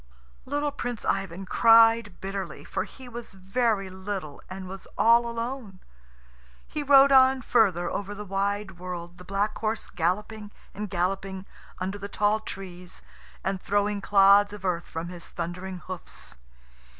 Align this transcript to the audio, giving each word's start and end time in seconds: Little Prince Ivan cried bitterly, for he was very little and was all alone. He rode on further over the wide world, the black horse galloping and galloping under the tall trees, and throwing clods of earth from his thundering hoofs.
Little 0.47 0.71
Prince 0.71 1.05
Ivan 1.05 1.45
cried 1.45 2.15
bitterly, 2.19 2.63
for 2.63 2.85
he 2.85 3.07
was 3.07 3.33
very 3.35 3.87
little 3.87 4.41
and 4.49 4.67
was 4.67 4.87
all 4.97 5.27
alone. 5.29 5.77
He 6.67 6.81
rode 6.81 7.11
on 7.11 7.43
further 7.43 7.87
over 7.87 8.15
the 8.15 8.25
wide 8.25 8.79
world, 8.79 9.19
the 9.19 9.23
black 9.23 9.55
horse 9.59 9.91
galloping 9.91 10.49
and 10.73 10.89
galloping 10.89 11.45
under 11.77 11.99
the 11.99 12.09
tall 12.09 12.39
trees, 12.39 13.03
and 13.43 13.61
throwing 13.61 14.01
clods 14.01 14.53
of 14.53 14.65
earth 14.65 14.85
from 14.87 15.09
his 15.09 15.29
thundering 15.29 15.77
hoofs. 15.85 16.35